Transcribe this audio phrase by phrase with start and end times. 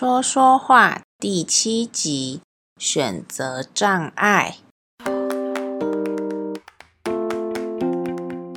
[0.00, 2.40] 说说话第七集：
[2.78, 4.58] 选择障碍。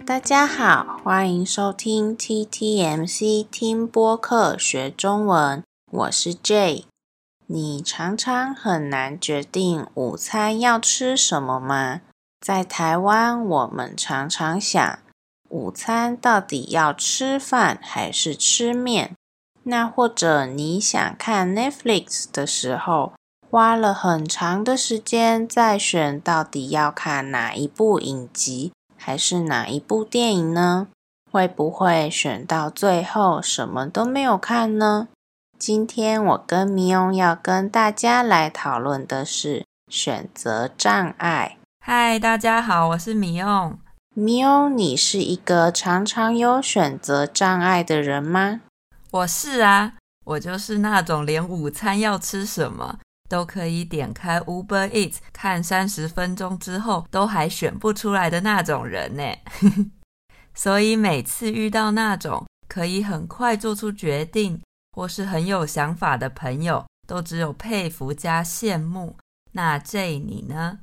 [0.05, 6.83] 大家好，欢迎收听 TTMC 听播客学中文，我是 Jay。
[7.47, 12.01] 你常常很难决定午餐要吃什么吗？
[12.39, 14.99] 在台湾，我们常常想，
[15.49, 19.15] 午餐到底要吃饭还是吃面？
[19.63, 23.13] 那或者你想看 Netflix 的时候，
[23.49, 30.87] 花了很长的时间在选到底要看哪一部影集，还是哪一部电影呢？
[31.31, 35.07] 会不会选到最后什么都没有看呢？
[35.59, 41.57] 今天我跟米翁要跟大家来讨论的是选择障碍。
[41.79, 43.77] 嗨，大家好，我是米翁。
[44.15, 48.61] 米翁，你是一个常常有选择障碍的人吗？
[49.11, 52.97] 我是啊，我就是那种连午餐要吃什么
[53.29, 59.23] 都可以点开 Uber Eats 看三十分钟之后都还选不出来的那种人呢。
[60.55, 64.61] 所以每次遇到那种可以很快做出决定
[64.93, 69.17] 或是很有想法的朋友，都只有佩服加羡慕。
[69.51, 70.79] 那 J 你呢？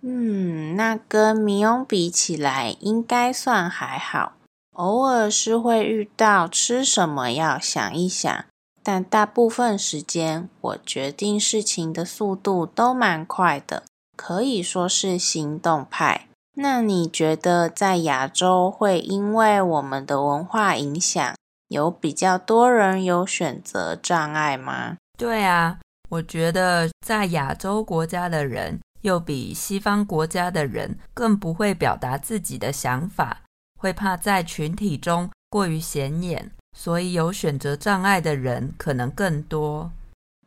[0.00, 4.35] 嗯，那跟米翁比起来，应该算还好。
[4.76, 8.44] 偶尔是会遇到吃什么要想一想，
[8.82, 13.84] 但大部分时间我决定事情的速度都蛮快的，
[14.16, 16.28] 可以说是行动派。
[16.58, 21.34] 那你觉得在亚洲会因为我们的文化影响，
[21.68, 24.96] 有比较多人有选择障碍吗？
[25.16, 25.78] 对啊，
[26.10, 33.42] 我觉得在亚洲国家的人，又比西方国家的人更不会表达自己的想法。
[33.86, 39.92] 会怕在群体中过于显眼，所以有选择障碍的人可能更多。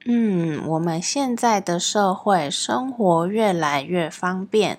[0.05, 4.77] 嗯，我们现在的社会生活越来越方便，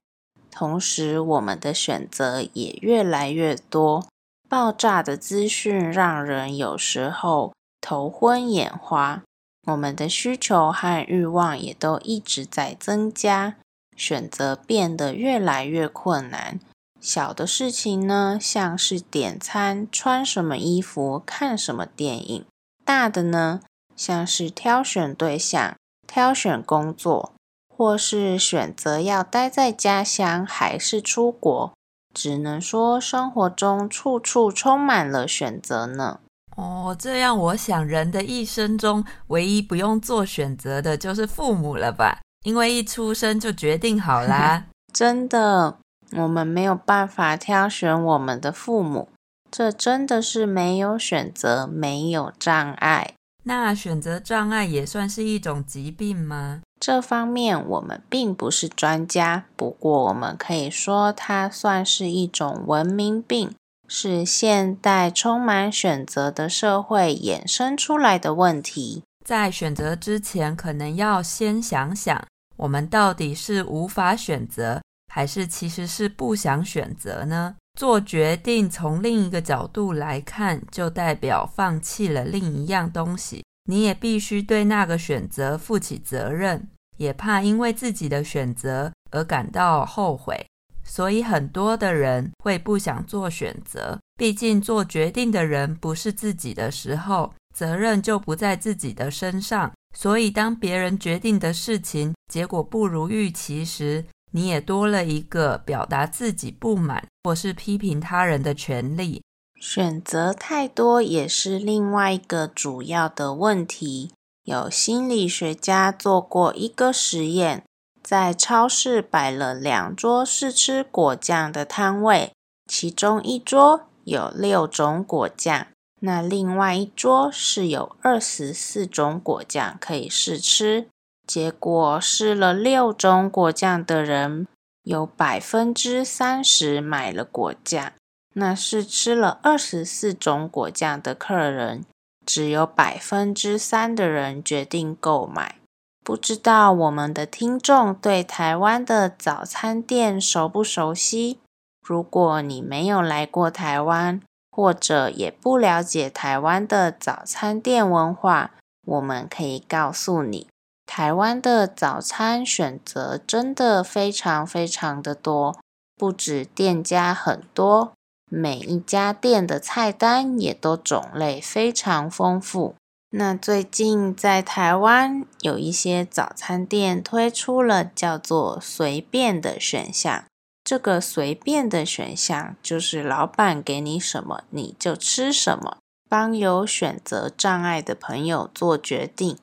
[0.50, 4.06] 同时我们的选择也越来越多。
[4.46, 9.22] 爆炸的资讯让人有时候头昏眼花，
[9.68, 13.54] 我们的需求和欲望也都一直在增加，
[13.96, 16.60] 选择变得越来越困难。
[17.00, 22.44] 小的事情呢，像是点餐、穿什么衣服、看什么电影；
[22.84, 23.60] 大的呢，
[23.96, 25.74] 像是挑选对象、
[26.06, 27.32] 挑选工作，
[27.74, 31.72] 或是选择要待在家乡还是出国。
[32.12, 36.20] 只能说，生活中处处充满了选择呢。
[36.56, 42.20] 哦，这样我想，人的一生中唯一不用做选择的就是父母了吧？
[42.44, 44.64] 因为一出生就决定好啦。
[44.92, 45.78] 真的。
[46.16, 49.08] 我们没有办法挑选我们的父母，
[49.50, 53.14] 这真的是没有选择，没有障碍。
[53.44, 56.60] 那选择障碍也算是一种疾病吗？
[56.78, 63.52] 这方面我们并不是专家，不过我们可以说它算是一种文明病，
[63.88, 69.02] 是现代充满选择的社会衍生出来的问题。
[69.24, 74.80] 在选择之前，可能要先想想，我们到底是无法选择。
[75.12, 77.56] 还是其实是不想选择呢？
[77.78, 83.42] 做决定从另一个角度来看，就代表放弃了另一样东西。
[83.64, 90.46] 你也必须对那个选择负起责任，也怕因为自己的选择而感到后悔。
[90.84, 99.70] 所以很多的人会不想做选择，毕竟做决定的人不是自己的时候，责任就不在自己的身上。
[99.96, 109.22] 所以当别人决定的事情结果不如预期时，你也多了一个表达自己不满或是批评他人的权利。
[109.60, 114.12] 选择太多也是另外一个主要的问题。
[114.44, 117.62] 有心理学家做过一个实验，
[118.02, 122.32] 在超市摆了两桌试吃果酱的摊位，
[122.66, 125.66] 其中一桌有六种果酱，
[126.00, 130.88] 那另外一桌是有二十四种果酱可以试吃。
[131.30, 134.48] 结果试了六种果酱的人，
[134.82, 137.92] 有百分之三十买了果酱。
[138.34, 141.84] 那试吃了二十四种果酱的客人，
[142.26, 145.54] 只有百分之三的人决定购买。
[146.02, 151.38] 不知道我们的听众对台湾的早餐店熟不熟悉？
[151.86, 158.50] 如果你没有来过台湾，或者也不了解台湾的早餐店文化，
[158.84, 160.48] 我们可以告诉你。
[160.92, 165.56] 台湾的早餐选择真的非常非常的多，
[165.96, 167.92] 不止店家很多，
[168.28, 172.74] 每一家店的菜单也都种类非常丰富。
[173.10, 180.24] 那最近在台湾有一些早餐店推出了叫做“随便”的选项。
[180.64, 185.76] 这个“随便”的选项就是老板给你什么你就吃什么，
[186.08, 189.38] 帮有选择障碍的朋友做决定，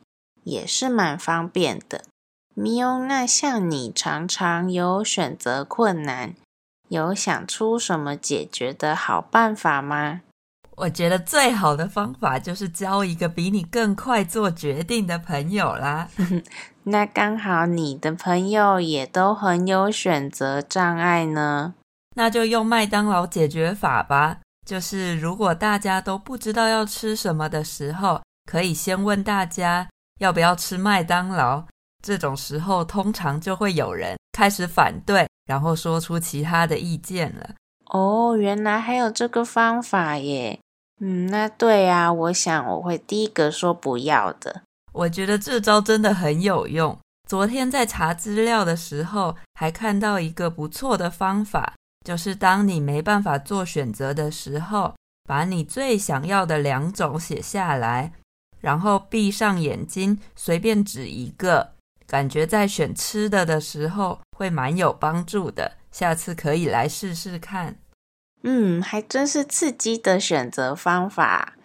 [0.48, 2.06] 也是蛮方便的。
[2.56, 6.34] 米欧，那像你常常有选择困难，
[6.88, 10.22] 有想出什么解决的好办法吗？
[10.78, 16.08] 我觉得最好的方法就是交一个比你更快做决定的朋友啦。
[16.86, 21.74] 那刚好你的朋友也都很有选择障碍呢，
[22.16, 24.40] 那就用麦当劳解决法吧。
[24.66, 31.64] 就是如果大家都不知道要吃什么的时候，可以先问大家要不要吃麦当劳。
[32.04, 37.56] 这种时候，通常就会有人开始反对，然后说出其他的意见了。
[37.88, 40.60] 哦，原来还有这个方法耶。
[41.00, 44.64] 嗯，那对啊，我想我会第一个说不要的。
[44.94, 46.98] 我觉得这招真的很有用。
[47.28, 51.74] 昨天在查资料的时候，还看到一个不错的方法，
[52.06, 54.96] 就是当你没办法做选择的时候，
[55.28, 58.14] 把你最想要的两种写下来，
[58.60, 61.74] 然后闭上眼睛，随便指一个。
[62.06, 67.76] 感觉在选吃的的时候会蛮有帮助的，下次可以来试试看。
[68.44, 71.56] 嗯，还真是刺激的选择方法。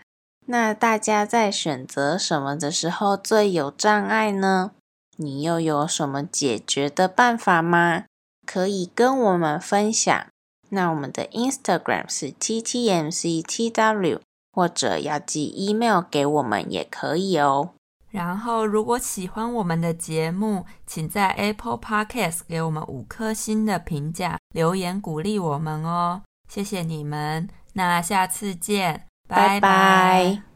[0.47, 4.73] 那大家在选择什么的时候最有障碍呢？
[5.17, 8.07] 你又有什么解决的办法吗？
[8.45, 10.27] 可以跟我们分享。
[10.71, 14.19] 那我们的 Instagram 是 TTMCTW，
[14.53, 17.71] 或者要寄 email 给我们也可以哦。
[18.11, 27.49] 然后，如果喜欢我们的节目，请在 Apple Podcast 给我们五颗星的评价，留言鼓励我们哦，谢谢你们。
[27.73, 29.61] 那下次见，拜拜。
[29.61, 30.52] 拜拜。